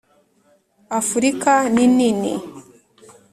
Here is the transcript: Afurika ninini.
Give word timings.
Afurika 0.99 1.51
ninini. 1.75 2.33